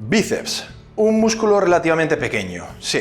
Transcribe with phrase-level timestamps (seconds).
[0.00, 0.64] Bíceps,
[0.94, 3.00] un músculo relativamente pequeño, sí.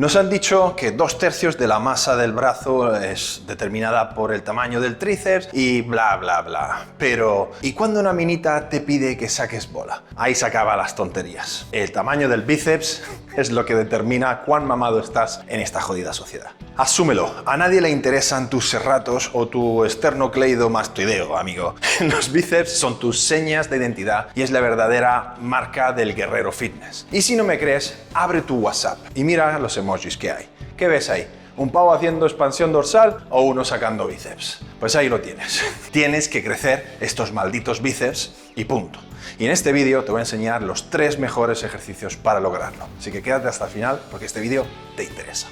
[0.00, 4.42] Nos han dicho que dos tercios de la masa del brazo es determinada por el
[4.42, 6.86] tamaño del tríceps y bla bla bla.
[6.96, 10.04] Pero, ¿y cuando una minita te pide que saques bola?
[10.16, 11.66] Ahí se acaban las tonterías.
[11.70, 13.02] El tamaño del bíceps
[13.36, 16.52] es lo que determina cuán mamado estás en esta jodida sociedad.
[16.78, 21.74] Asúmelo, a nadie le interesan tus serratos o tu esternocleidomastoideo, amigo.
[22.00, 27.06] Los bíceps son tus señas de identidad y es la verdadera marca del guerrero fitness.
[27.12, 30.48] Y si no me crees, abre tu WhatsApp y mira los emojis que hay.
[30.76, 31.26] ¿Qué ves ahí?
[31.56, 34.60] ¿Un pavo haciendo expansión dorsal o uno sacando bíceps?
[34.78, 35.62] Pues ahí lo tienes.
[35.92, 38.98] Tienes que crecer estos malditos bíceps y punto.
[39.38, 42.86] Y en este vídeo te voy a enseñar los tres mejores ejercicios para lograrlo.
[42.98, 44.64] Así que quédate hasta el final porque este vídeo
[44.96, 45.48] te interesa.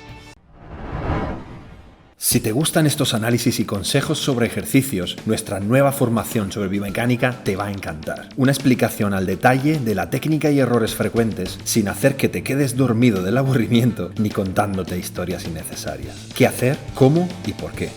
[2.20, 7.54] Si te gustan estos análisis y consejos sobre ejercicios, nuestra nueva formación sobre biomecánica te
[7.54, 8.28] va a encantar.
[8.36, 12.76] Una explicación al detalle de la técnica y errores frecuentes sin hacer que te quedes
[12.76, 16.16] dormido del aburrimiento ni contándote historias innecesarias.
[16.34, 16.76] ¿Qué hacer?
[16.96, 17.28] ¿Cómo?
[17.46, 17.90] ¿Y por qué?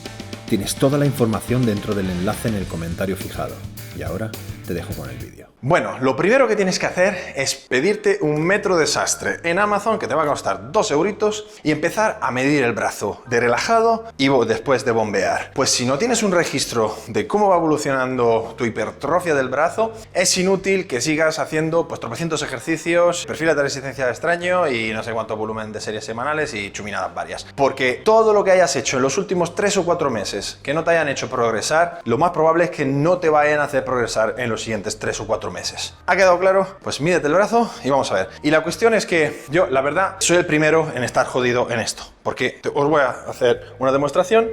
[0.48, 3.56] Tienes toda la información dentro del enlace en el comentario fijado.
[3.98, 4.30] Y ahora
[4.68, 5.51] te dejo con el vídeo.
[5.64, 10.08] Bueno, lo primero que tienes que hacer es pedirte un metro desastre en Amazon que
[10.08, 14.28] te va a costar dos euritos y empezar a medir el brazo de relajado y
[14.48, 15.52] después de bombear.
[15.54, 20.36] Pues si no tienes un registro de cómo va evolucionando tu hipertrofia del brazo, es
[20.36, 25.14] inútil que sigas haciendo pues tropecientos ejercicios, perfiles de resistencia de extraño y no sé
[25.14, 27.46] cuánto volumen de series semanales y chuminadas varias.
[27.56, 30.84] Porque todo lo que hayas hecho en los últimos tres o cuatro meses que no
[30.84, 34.34] te hayan hecho progresar, lo más probable es que no te vayan a hacer progresar
[34.40, 35.94] en los siguientes tres o cuatro meses.
[36.06, 36.68] ¿Ha quedado claro?
[36.84, 38.30] Pues mídete el brazo y vamos a ver.
[38.42, 41.80] Y la cuestión es que yo, la verdad, soy el primero en estar jodido en
[41.80, 42.04] esto.
[42.24, 44.50] Porque os voy a hacer una demostración.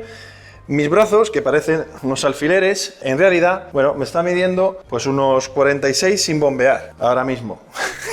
[0.66, 6.22] Mis brazos, que parecen unos alfileres, en realidad, bueno, me está midiendo pues unos 46
[6.22, 7.60] sin bombear ahora mismo.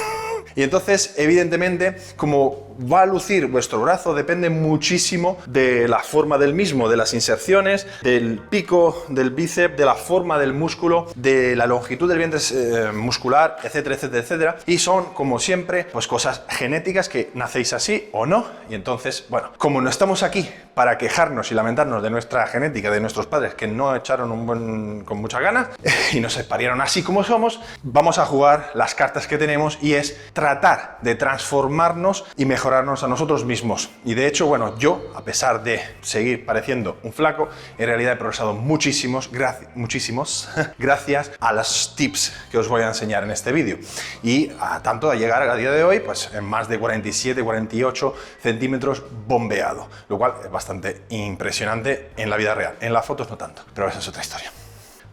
[0.56, 6.54] y entonces, evidentemente, como va a lucir vuestro brazo depende muchísimo de la forma del
[6.54, 11.68] mismo, de las inserciones, del pico del bíceps, de la forma del músculo, de la
[11.68, 14.56] longitud del vientre eh, muscular, etcétera, etcétera, etcétera.
[14.66, 18.46] Y son, como siempre, pues cosas genéticas que nacéis así o no.
[18.70, 23.00] Y entonces, bueno, como no estamos aquí para quejarnos y lamentarnos de nuestra genética, de
[23.00, 25.70] nuestros padres que no echaron un buen, con mucha ganas
[26.14, 30.18] y nos parieron así como somos, vamos a jugar las cartas que tenemos y es
[30.34, 32.65] tratar de transformarnos y mejorar
[33.04, 33.90] a nosotros mismos.
[34.04, 38.16] Y de hecho, bueno, yo, a pesar de seguir pareciendo un flaco, en realidad he
[38.16, 39.30] progresado muchísimos,
[39.76, 40.50] muchísimos
[40.80, 43.78] gracias a los tips que os voy a enseñar en este vídeo.
[44.24, 48.14] Y a tanto a llegar a día de hoy, pues en más de 47, 48
[48.42, 52.76] centímetros bombeado, lo cual es bastante impresionante en la vida real.
[52.82, 54.52] En las fotos no tanto, pero esa es otra historia.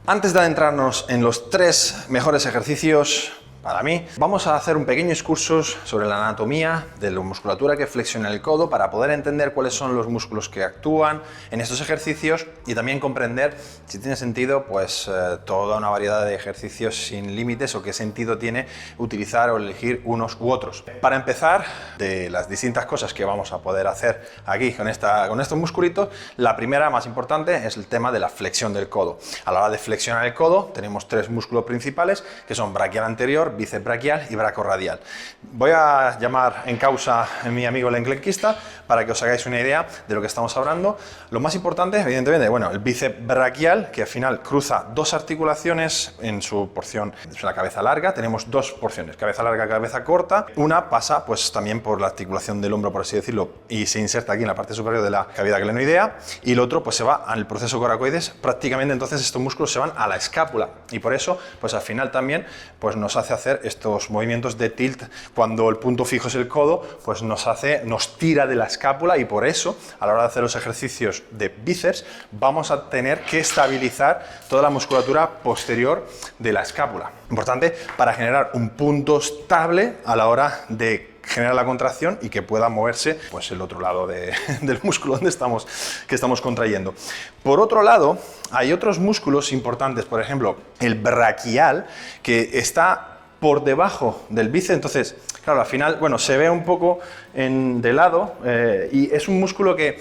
[0.07, 4.05] Antes de adentrarnos en los tres mejores ejercicios para mí.
[4.19, 8.43] Vamos a hacer un pequeño excursus sobre la anatomía de la musculatura que flexiona el
[8.43, 12.99] codo para poder entender cuáles son los músculos que actúan en estos ejercicios y también
[12.99, 13.57] comprender
[13.87, 18.39] si tiene sentido pues eh, toda una variedad de ejercicios sin límites o qué sentido
[18.39, 18.67] tiene
[18.99, 20.85] utilizar o elegir unos u otros.
[21.01, 21.65] Para empezar,
[21.99, 26.09] de las distintas cosas que vamos a poder hacer aquí con, esta, con estos musculitos,
[26.37, 29.19] la primera más importante es el tema de la flexión del codo.
[29.45, 33.52] A la hora de flexionar el codo tenemos tres músculos principales que son braquial anterior,
[33.57, 35.01] bíceps braquial y radial.
[35.43, 39.61] Voy a llamar en causa a mi amigo el enclenquista para que os hagáis una
[39.61, 40.99] idea de lo que estamos hablando.
[41.31, 46.43] Lo más importante, evidentemente, bueno, el bíceps braquial, que al final cruza dos articulaciones en
[46.43, 48.15] su porción de la cabeza larga.
[48.15, 50.47] Tenemos dos porciones, cabeza larga, cabeza corta.
[50.57, 54.33] Una pasa pues también por la articulación del hombro, por así decirlo, y se inserta
[54.35, 56.17] aquí en la parte superior de la cavidad glenoidea.
[56.43, 58.31] Y el otro pues se va al proceso coracoides.
[58.31, 60.69] Prácticamente entonces estos músculos se van a la escápula.
[60.91, 62.47] Y por eso, pues al final también
[62.79, 65.03] pues nos hace hacer estos movimientos de tilt
[65.35, 69.19] cuando el punto fijo es el codo, pues nos hace, nos tira de la escápula
[69.19, 73.23] y por eso a la hora de hacer los ejercicios de bíceps vamos a tener
[73.23, 76.07] que estabilizar toda la musculatura posterior
[76.39, 77.11] de la escápula.
[77.31, 82.43] Importante para generar un punto estable a la hora de generar la contracción y que
[82.43, 84.07] pueda moverse pues el otro lado
[84.61, 85.67] del músculo donde estamos,
[86.07, 86.95] que estamos contrayendo.
[87.43, 88.19] Por otro lado,
[88.51, 91.87] hay otros músculos importantes, por ejemplo, el braquial,
[92.23, 93.12] que está
[93.43, 94.77] por debajo del bíceps.
[94.77, 97.01] Entonces, claro, al final, bueno, se ve un poco
[97.35, 100.01] en, de lado eh, y es un músculo que,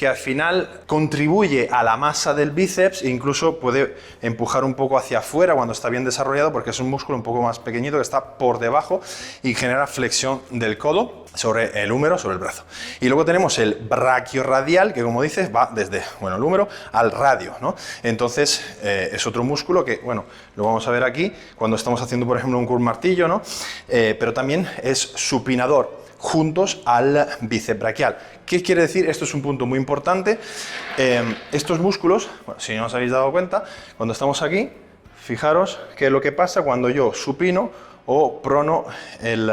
[0.00, 4.96] que al final contribuye a la masa del bíceps e incluso puede empujar un poco
[4.96, 8.02] hacia afuera cuando está bien desarrollado porque es un músculo un poco más pequeñito que
[8.02, 9.02] está por debajo
[9.42, 12.64] y genera flexión del codo sobre el húmero, sobre el brazo.
[13.02, 17.56] Y luego tenemos el brachioradial, que como dices va desde bueno, el húmero al radio.
[17.60, 17.76] ¿no?
[18.02, 20.24] Entonces eh, es otro músculo que, bueno,
[20.56, 23.42] lo vamos a ver aquí cuando estamos haciendo, por ejemplo, un curl martillo, ¿no?
[23.86, 28.18] Eh, pero también es supinador juntos al bíceps braquial.
[28.46, 29.08] ¿Qué quiere decir?
[29.08, 30.38] Esto es un punto muy importante.
[30.96, 32.28] Eh, estos músculos,
[32.58, 33.64] si no os habéis dado cuenta,
[33.96, 34.70] cuando estamos aquí,
[35.16, 37.70] fijaros qué es lo que pasa cuando yo supino
[38.06, 38.84] o prono
[39.20, 39.50] el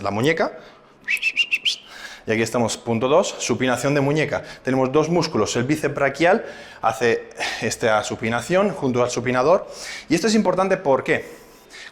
[0.00, 0.58] la muñeca.
[2.26, 4.42] Y aquí estamos, punto 2, supinación de muñeca.
[4.62, 6.44] Tenemos dos músculos, el bíceps braquial
[6.80, 7.28] hace
[7.60, 9.68] esta supinación junto al supinador.
[10.08, 11.24] Y esto es importante porque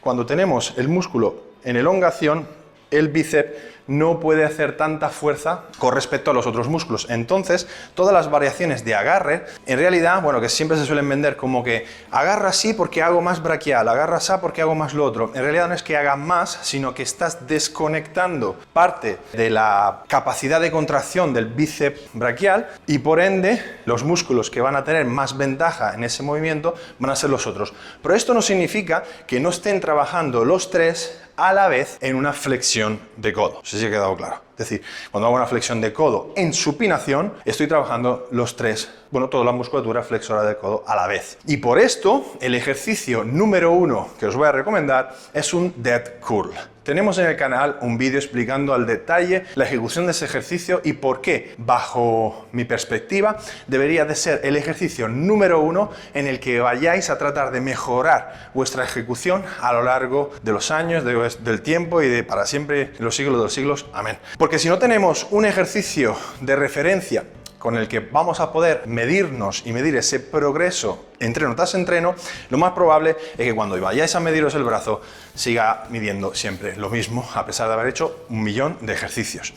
[0.01, 2.47] cuando tenemos el músculo en elongación,
[2.93, 3.51] el bíceps
[3.87, 7.07] no puede hacer tanta fuerza con respecto a los otros músculos.
[7.11, 11.65] Entonces, todas las variaciones de agarre, en realidad, bueno, que siempre se suelen vender como
[11.65, 15.33] que agarra así porque hago más braquial, agarra así porque hago más lo otro.
[15.35, 20.61] En realidad no es que haga más, sino que estás desconectando parte de la capacidad
[20.61, 25.37] de contracción del bíceps braquial y por ende los músculos que van a tener más
[25.37, 27.75] ventaja en ese movimiento van a ser los otros.
[28.03, 32.33] Pero esto no significa que no estén trabajando los tres a la vez en una
[32.33, 33.55] flexión de codo.
[33.55, 34.41] No sé si ha quedado claro.
[34.53, 39.29] Es decir, cuando hago una flexión de codo en supinación, estoy trabajando los tres, bueno,
[39.29, 41.39] toda la musculatura flexora del codo a la vez.
[41.47, 46.21] Y por esto, el ejercicio número uno que os voy a recomendar es un dead
[46.21, 46.53] curl.
[46.83, 50.95] Tenemos en el canal un vídeo explicando al detalle la ejecución de ese ejercicio y
[50.95, 53.37] por qué, bajo mi perspectiva,
[53.69, 58.51] debería de ser el ejercicio número uno en el que vayáis a tratar de mejorar
[58.53, 63.15] vuestra ejecución a lo largo de los años, del tiempo y de para siempre, los
[63.15, 63.87] siglos de los siglos.
[63.93, 64.19] Amén.
[64.43, 67.23] Porque si no tenemos un ejercicio de referencia
[67.61, 72.17] con el que vamos a poder medirnos y medir ese progreso entreno tras entreno,
[72.51, 75.01] lo más probable es que cuando vayáis a mediros el brazo
[75.37, 79.55] siga midiendo siempre lo mismo, a pesar de haber hecho un millón de ejercicios.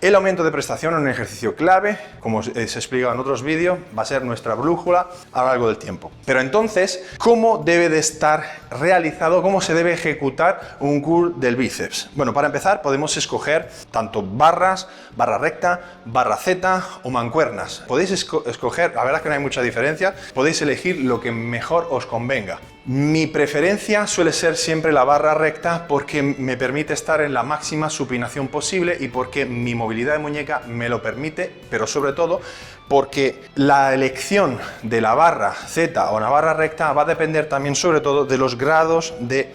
[0.00, 3.78] El aumento de prestación en un ejercicio clave, como os he explicado en otros vídeos,
[3.96, 6.10] va a ser nuestra brújula a lo largo del tiempo.
[6.24, 12.08] Pero entonces, ¿cómo debe de estar realizado, cómo se debe ejecutar un curl del bíceps?
[12.14, 17.84] Bueno, para empezar podemos escoger tanto barras, barra recta, barra Z o mancuernas.
[17.86, 21.88] Podéis escoger, la verdad es que no hay mucha diferencia, podéis elegir lo que mejor
[21.90, 22.58] os convenga.
[22.86, 27.90] Mi preferencia suele ser siempre la barra recta porque me permite estar en la máxima
[27.90, 32.40] supinación posible y porque mi movilidad de muñeca me lo permite, pero sobre todo
[32.88, 37.74] porque la elección de la barra Z o la barra recta va a depender también
[37.74, 39.54] sobre todo de los grados de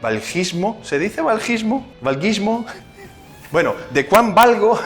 [0.00, 1.92] valgismo, ¿se dice valgismo?
[2.00, 2.66] ¿Valgismo?
[3.52, 4.80] Bueno, de cuán valgo,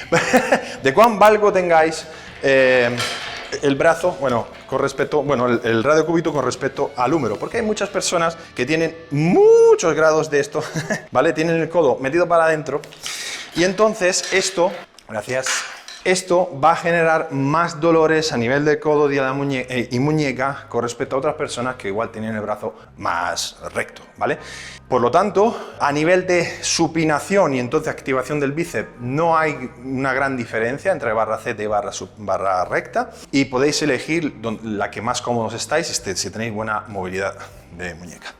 [0.82, 2.06] de cuán valgo tengáis
[2.42, 2.96] eh,
[3.62, 7.62] el brazo, bueno, con respecto, bueno, el, radio cúbito con respecto al húmero, porque hay
[7.64, 10.62] muchas personas que tienen muchos grados de esto,
[11.10, 11.32] ¿vale?
[11.32, 12.80] Tienen el codo metido para adentro
[13.54, 14.70] y entonces esto,
[15.08, 15.48] gracias,
[16.04, 21.16] esto va a generar más dolores a nivel del codo eh, y muñeca con respecto
[21.16, 24.38] a otras personas que igual tienen el brazo más recto, ¿vale?
[24.88, 30.12] Por lo tanto, a nivel de supinación y entonces activación del bíceps, no hay una
[30.12, 35.22] gran diferencia entre barra Z y barra, barra recta y podéis elegir la que más
[35.22, 37.36] cómodos estáis este, si tenéis buena movilidad
[37.76, 38.34] de muñeca.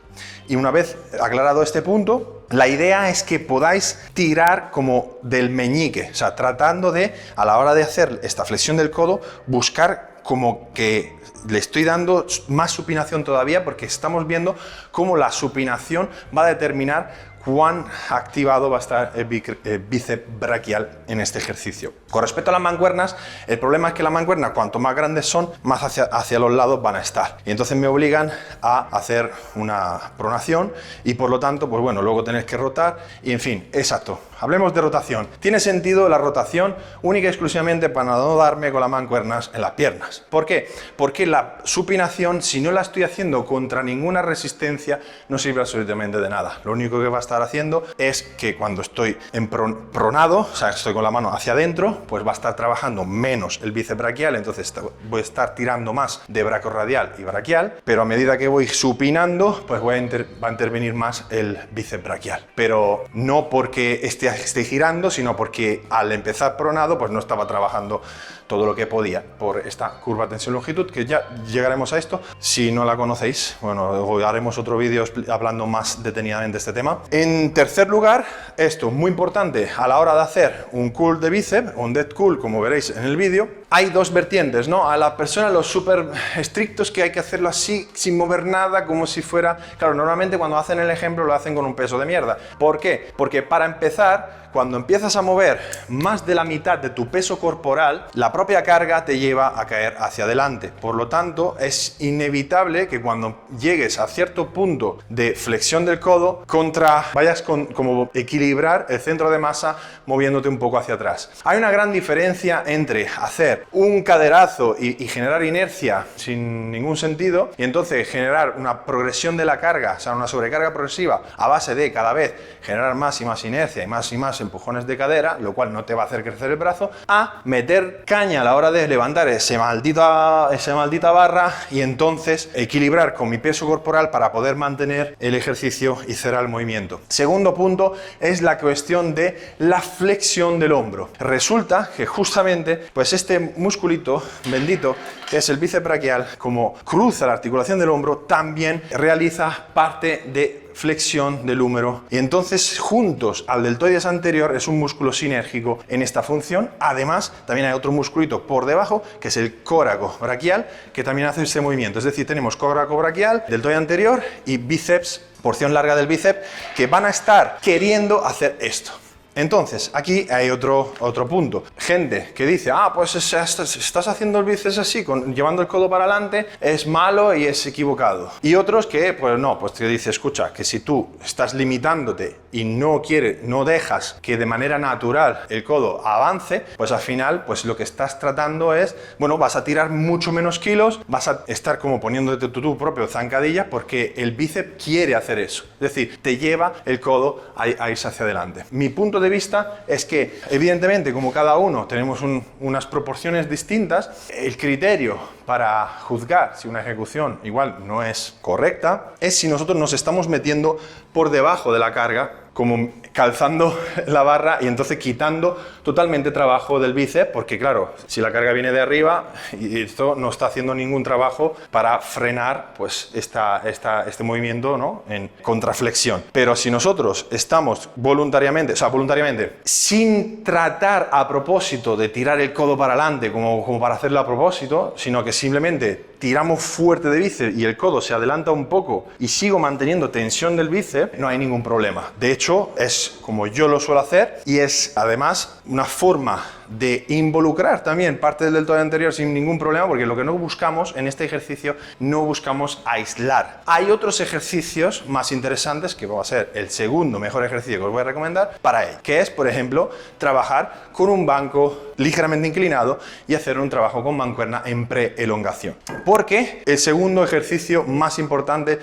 [0.50, 6.08] Y una vez aclarado este punto, la idea es que podáis tirar como del meñique,
[6.11, 10.73] o sea, tratando de, a la hora de hacer esta flexión del codo, buscar como
[10.75, 11.17] que
[11.49, 14.56] le estoy dando más supinación todavía porque estamos viendo
[14.91, 17.14] cómo la supinación va a determinar
[17.44, 21.92] cuán activado va a estar el bíceps braquial en este ejercicio.
[22.11, 23.16] Con respecto a las mancuernas,
[23.47, 26.82] el problema es que las mancuernas, cuanto más grandes son, más hacia, hacia los lados
[26.82, 27.38] van a estar.
[27.44, 28.30] Y entonces me obligan
[28.62, 30.73] a hacer una pronación
[31.04, 34.18] y por lo tanto, pues bueno, luego tenéis que rotar y en fin, exacto.
[34.42, 35.28] Hablemos de rotación.
[35.38, 39.73] Tiene sentido la rotación única y exclusivamente para no darme con las mancuernas en las
[39.73, 40.25] piernas.
[40.30, 40.66] ¿Por qué?
[40.97, 46.30] Porque la supinación, si no la estoy haciendo contra ninguna resistencia, no sirve absolutamente de
[46.30, 46.59] nada.
[46.64, 50.70] Lo único que va a estar haciendo es que cuando estoy en pronado, o sea,
[50.70, 54.37] estoy con la mano hacia adentro, pues va a estar trabajando menos el bíceps braquial,
[54.37, 54.73] entonces
[55.11, 58.68] voy a estar tirando más de braco radial y braquial, pero a medida que voy
[58.68, 62.47] supinando, pues va a intervenir más el bíceps braquial.
[62.54, 68.02] Pero no porque esté, esté girando, sino porque al empezar pronado, pues no estaba trabajando
[68.46, 72.20] todo lo que podía por esta curva tensión-longitud, que ya llegaremos a esto.
[72.40, 77.02] Si no la conocéis, bueno, haremos otro vídeo hablando más detenidamente de este tema.
[77.10, 78.25] En tercer lugar,
[78.56, 82.38] esto muy importante a la hora de hacer un cool de bíceps, un dead cool,
[82.40, 84.91] como veréis en el vídeo, hay dos vertientes, ¿no?
[84.91, 89.07] A la persona, los súper estrictos, que hay que hacerlo así, sin mover nada, como
[89.07, 89.57] si fuera...
[89.79, 92.37] Claro, normalmente cuando hacen el ejemplo lo hacen con un peso de mierda.
[92.59, 93.12] ¿Por qué?
[93.17, 98.07] Porque para empezar, cuando empiezas a mover más de la mitad de tu peso corporal,
[98.14, 100.73] la propia carga te lleva a caer hacia adelante.
[100.80, 106.45] Por lo tanto, es inevitable que cuando llegues a cierto punto de flexión del codo,
[106.47, 109.76] contra, vayas con, como equilibrar el centro de masa
[110.07, 111.30] moviéndote un poco hacia atrás.
[111.45, 117.50] Hay una gran diferencia entre hacer un caderazo y, y generar inercia sin ningún sentido
[117.57, 121.75] y entonces generar una progresión de la carga, o sea, una sobrecarga progresiva a base
[121.75, 125.38] de cada vez generar más y más inercia y más y más empujones de cadera,
[125.40, 128.56] lo cual no te va a hacer crecer el brazo, a meter caña a la
[128.56, 134.11] hora de levantar ese maldita, esa maldita barra y entonces equilibrar con mi peso corporal
[134.11, 137.00] para poder mantener el ejercicio y cerrar el movimiento.
[137.09, 141.11] Segundo punto es la cuestión de la flexión del hombro.
[141.18, 144.97] Resulta que justamente pues este musculito bendito
[145.28, 150.60] que es el bíceps braquial, como cruza la articulación del hombro, también realiza parte de
[150.75, 156.23] flexión del húmero y entonces juntos al deltoides anterior es un músculo sinérgico en esta
[156.23, 156.71] función.
[156.79, 161.43] Además, también hay otro musculito por debajo que es el córaco braquial que también hace
[161.43, 161.99] este movimiento.
[161.99, 166.41] Es decir, tenemos córaco braquial, deltoide anterior y bíceps, porción larga del bíceps
[166.77, 169.00] que van a estar queriendo hacer esto.
[169.34, 171.64] Entonces, aquí hay otro, otro punto.
[171.76, 176.04] Gente que dice, ah, pues estás haciendo el bíceps así, con, llevando el codo para
[176.04, 178.32] adelante, es malo y es equivocado.
[178.42, 182.64] Y otros que, pues no, pues te dice, escucha, que si tú estás limitándote y
[182.64, 187.64] no quieres, no dejas que de manera natural el codo avance, pues al final, pues
[187.64, 191.78] lo que estás tratando es, bueno, vas a tirar mucho menos kilos, vas a estar
[191.78, 195.64] como poniéndote tu, propio zancadilla porque el bíceps quiere hacer eso.
[195.75, 198.64] Es decir, te lleva el codo a, a irse hacia adelante.
[198.70, 202.21] Mi punto de vista es que, evidentemente, como cada uno tenemos
[202.61, 209.37] unas proporciones distintas, el criterio para juzgar si una ejecución igual no es correcta es
[209.37, 210.79] si nosotros nos estamos metiendo
[211.12, 216.92] por debajo de la carga como calzando la barra y entonces quitando totalmente trabajo del
[216.92, 221.02] bíceps, porque claro, si la carga viene de arriba, y esto no está haciendo ningún
[221.02, 225.04] trabajo para frenar pues esta, este movimiento ¿no?
[225.09, 226.23] en contraflexión.
[226.33, 232.52] Pero si nosotros estamos voluntariamente, o sea, voluntariamente, sin tratar a propósito de tirar el
[232.52, 237.19] codo para adelante como, como para hacerlo a propósito, sino que simplemente tiramos fuerte de
[237.19, 241.26] bíceps y el codo se adelanta un poco y sigo manteniendo tensión del bíceps, no
[241.26, 242.12] hay ningún problema.
[242.21, 242.39] De hecho,
[242.76, 248.45] es como yo lo suelo hacer y es además una forma de involucrar también parte
[248.45, 252.25] del deltoide anterior sin ningún problema, porque lo que no buscamos en este ejercicio, no
[252.25, 253.62] buscamos aislar.
[253.67, 257.93] Hay otros ejercicios más interesantes, que va a ser el segundo mejor ejercicio que os
[257.93, 262.99] voy a recomendar para él, que es, por ejemplo, trabajar con un banco ligeramente inclinado
[263.27, 265.75] y hacer un trabajo con mancuerna en pre-elongación.
[266.05, 268.79] Porque el segundo ejercicio más importante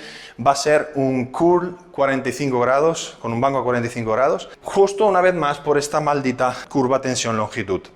[0.46, 5.20] va a ser un curl 45 grados, con un banco a 45 grados, justo una
[5.20, 7.02] vez más por esta maldita curva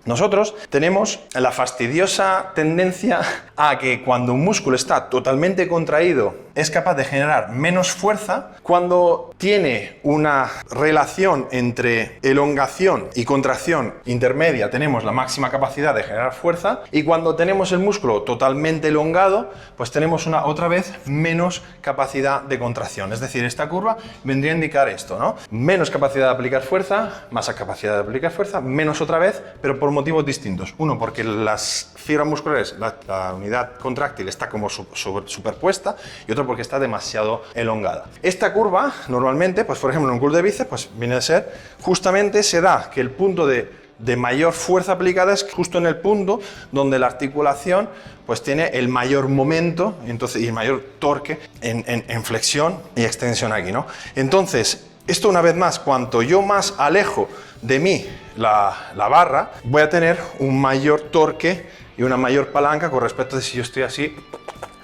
[0.05, 3.21] Nosotros tenemos la fastidiosa tendencia
[3.55, 9.33] a que cuando un músculo está totalmente contraído es capaz de generar menos fuerza cuando
[9.37, 16.81] tiene una relación entre elongación y contracción intermedia tenemos la máxima capacidad de generar fuerza
[16.91, 22.59] y cuando tenemos el músculo totalmente elongado pues tenemos una otra vez menos capacidad de
[22.59, 23.13] contracción.
[23.13, 27.49] Es decir esta curva vendría a indicar esto no menos capacidad de aplicar fuerza más
[27.53, 32.27] capacidad de aplicar fuerza menos otra vez pero por motivos distintos uno porque las fibras
[32.27, 35.95] musculares la, unidad contráctil está como superpuesta
[36.27, 38.05] y otro porque está demasiado elongada.
[38.21, 41.53] Esta curva, normalmente, pues por ejemplo en un curl de bíceps, pues viene a ser,
[41.81, 43.81] justamente se da que el punto de,
[44.17, 46.39] mayor fuerza aplicada es justo en el punto
[46.71, 47.87] donde la articulación
[48.25, 53.71] pues tiene el mayor momento entonces, y el mayor torque en, flexión y extensión aquí.
[53.71, 53.85] ¿no?
[54.15, 57.27] Entonces, esto una vez más, cuanto yo más alejo
[57.61, 58.05] de mí
[58.37, 63.37] la, la barra, voy a tener un mayor torque y una mayor palanca con respecto
[63.37, 64.15] a si yo estoy así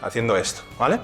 [0.02, 1.00] haciendo esto, ¿vale?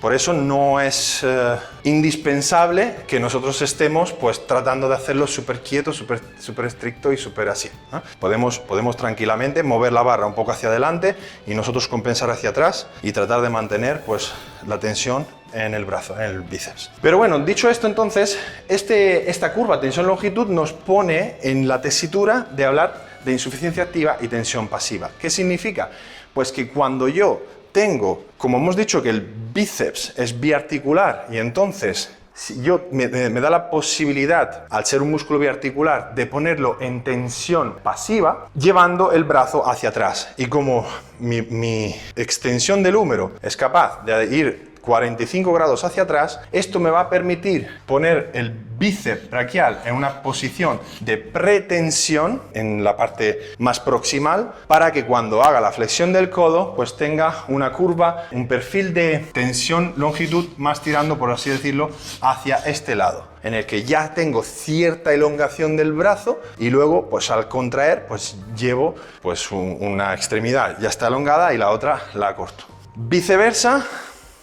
[0.00, 5.92] Por eso no es eh, indispensable que nosotros estemos pues tratando de hacerlo súper quieto,
[5.92, 7.70] súper super estricto y súper así.
[8.18, 11.14] Podemos, podemos tranquilamente mover la barra un poco hacia adelante
[11.46, 14.32] y nosotros compensar hacia atrás y tratar de mantener pues
[14.66, 16.90] la tensión en el brazo, en el bíceps.
[17.00, 18.38] Pero bueno, dicho esto entonces,
[18.68, 24.28] este, esta curva tensión-longitud nos pone en la tesitura de hablar de insuficiencia activa y
[24.28, 25.10] tensión pasiva.
[25.18, 25.90] ¿Qué significa?
[26.34, 29.20] Pues que cuando yo tengo, como hemos dicho que el
[29.52, 35.40] bíceps es biarticular y entonces si yo me, da la posibilidad, al ser un músculo
[35.40, 40.32] biarticular, de ponerlo en tensión pasiva, llevando el brazo hacia atrás.
[40.36, 40.86] Y como
[41.18, 46.88] mi, mi extensión del húmero es capaz de ir 45 grados hacia atrás, esto me
[46.88, 53.40] va a permitir poner el bíceps braquial en una posición de pretensión en la parte
[53.58, 58.48] más proximal para que cuando haga la flexión del codo pues tenga una curva, un
[58.48, 61.90] perfil de tensión longitud más tirando por así decirlo
[62.22, 67.30] hacia este lado en el que ya tengo cierta elongación del brazo y luego pues
[67.30, 72.64] al contraer pues llevo pues una extremidad ya está elongada y la otra la corto.
[73.00, 73.86] Viceversa,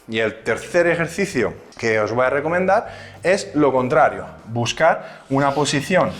[0.07, 2.93] y el tercer ejercicio que os voy a recomendar
[3.23, 6.11] es lo contrario, buscar una posición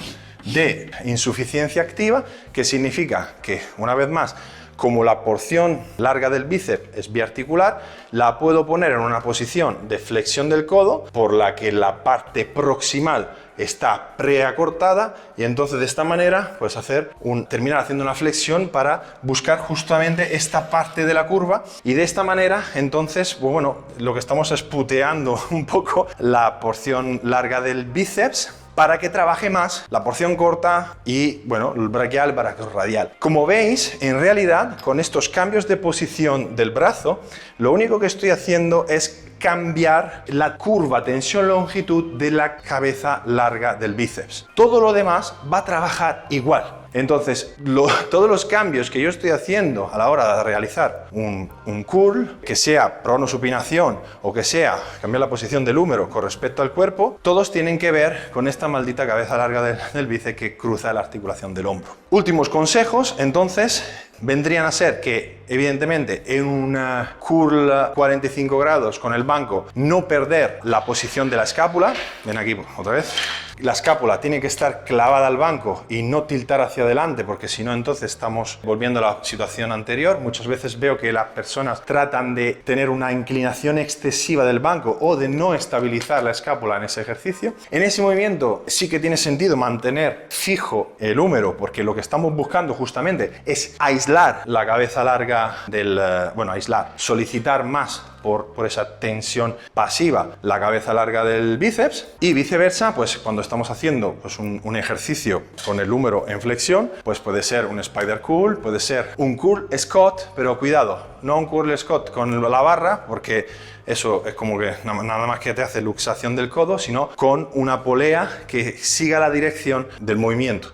[0.46, 2.24] de insuficiencia activa,
[2.54, 4.36] que significa que, una vez más,
[4.76, 10.00] como la porción larga del bíceps es biarticular, la puedo poner en una posición de
[10.00, 16.04] flexión del codo, por la que la parte proximal está preacortada y entonces de esta
[16.04, 21.28] manera pues hacer un, terminar haciendo una flexión para buscar justamente esta parte de la
[21.28, 26.08] curva y de esta manera entonces pues bueno lo que estamos es puteando un poco
[26.20, 31.90] la porción larga del bíceps para que trabaje más la porción corta y, bueno, el
[31.90, 33.14] braquial, el radial.
[33.20, 37.22] Como veis, en realidad, con estos cambios de posición del brazo,
[37.58, 43.94] lo único que estoy haciendo es cambiar la curva tensión-longitud de la cabeza larga del
[43.94, 44.48] bíceps.
[44.56, 46.85] Todo lo demás va a trabajar igual.
[46.96, 47.54] Entonces,
[48.10, 51.50] todos los cambios que yo estoy haciendo a la hora de realizar un,
[51.86, 56.72] curl, que sea pronosupinación o que sea cambiar la posición del húmero con respecto al
[56.72, 60.94] cuerpo, todos tienen que ver con esta maldita cabeza larga del, del bíceps que cruza
[60.94, 61.92] la articulación del hombro.
[62.12, 63.84] Últimos consejos, entonces,
[64.22, 70.62] vendrían a ser que, evidentemente, en una curl 45 grados con el banco, no perder
[70.64, 71.94] la posición de la escápula.
[72.24, 73.14] Ven aquí otra vez
[73.60, 77.64] la escápula tiene que estar clavada al banco y no tiltar hacia adelante, porque si
[77.64, 80.20] no, entonces estamos volviendo a la situación anterior.
[80.20, 85.16] Muchas veces veo que las personas tratan de tener una inclinación excesiva del banco o
[85.16, 87.54] de no estabilizar la escápula en ese ejercicio.
[87.72, 92.34] En ese movimiento sí que tiene sentido mantener fijo el húmero, porque lo que estamos
[92.36, 99.00] buscando justamente es aislar la cabeza larga del, eh, bueno, aislar, solicitar más por, esa
[99.00, 104.76] tensión pasiva la cabeza larga del bíceps y viceversa, pues cuando estamos haciendo pues, un,
[104.76, 109.38] ejercicio con el húmero en flexión, pues puede ser un spider curl, puede ser un
[109.38, 113.46] curl Scott, pero cuidado, no un curl Scott con la barra, porque
[113.86, 117.84] eso es como que nada más que te hace luxación del codo, sino con una
[117.84, 120.72] polea que siga la dirección del movimiento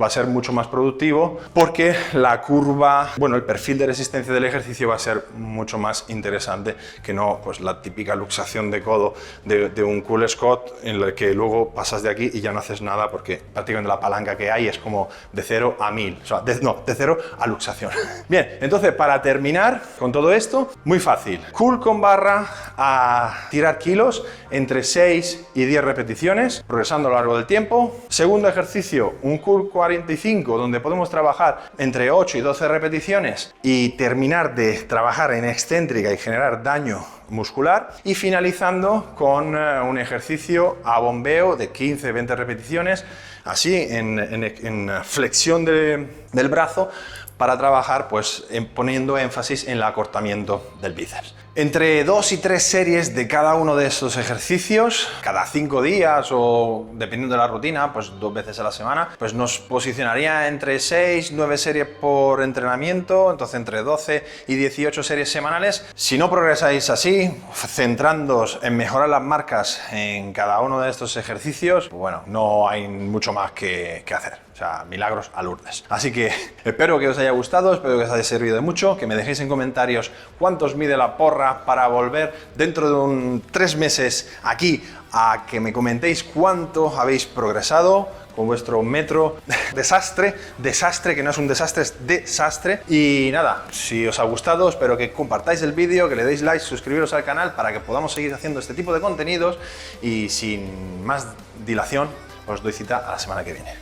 [0.00, 4.44] va a ser mucho más productivo porque la curva, bueno, el perfil de resistencia del
[4.44, 9.14] ejercicio va a ser mucho más interesante que no pues la típica luxación de codo
[9.44, 12.80] de, un cool Scott en el que luego pasas de aquí y ya no haces
[12.80, 16.42] nada porque prácticamente la palanca que hay es como de 0 a 1000, o sea,
[16.62, 17.90] no, de 0 a luxación.
[18.28, 21.40] Bien, entonces para terminar con todo esto, muy fácil.
[21.52, 27.36] Cool con barra a tirar kilos entre 6 y 10 repeticiones, progresando a lo largo
[27.36, 27.94] del tiempo.
[28.08, 34.54] Segundo ejercicio, un cool 45, donde podemos trabajar entre 8 y 12 repeticiones y terminar
[34.54, 41.00] de trabajar en excéntrica y generar daño muscular y finalizando con eh, un ejercicio a
[41.00, 43.04] bombeo de 15-20 repeticiones,
[43.44, 46.90] así en, flexión del brazo
[47.36, 51.34] para trabajar pues poniendo énfasis en el acortamiento del bíceps.
[51.56, 56.86] Entre dos y tres series de cada uno de estos ejercicios, cada cinco días o
[56.94, 61.30] dependiendo de la rutina, pues dos veces a la semana, pues nos posicionaría entre 6,
[61.30, 65.86] 9 series por entrenamiento, entonces entre 12 y 18 series semanales.
[65.94, 71.86] Si no progresáis así, centrándoos en mejorar las marcas en cada uno de estos ejercicios,
[71.88, 74.42] pues bueno, no hay mucho más que, que hacer.
[74.54, 75.84] O sea, milagros a Lourdes.
[75.88, 76.30] Así que
[76.64, 79.40] espero que os haya gustado, espero que os haya servido de mucho, que me dejéis
[79.40, 85.46] en comentarios cuántos mide la porra para volver dentro de un tres meses aquí a
[85.48, 89.36] que me comentéis cuánto habéis progresado con vuestro metro
[89.74, 92.82] desastre, desastre que no es un desastre, es desastre.
[92.88, 96.64] Y nada, si os ha gustado, espero que compartáis el vídeo, que le deis like,
[96.64, 99.58] suscribiros al canal para que podamos seguir haciendo este tipo de contenidos
[100.02, 101.28] y sin más
[101.64, 102.08] dilación,
[102.46, 103.72] os doy cita a la semana que viene.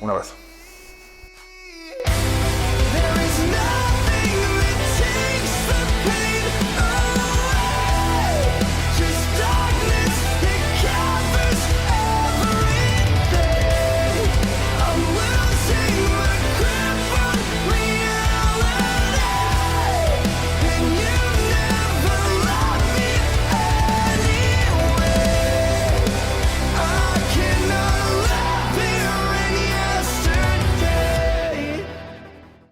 [0.00, 0.45] Un abrazo.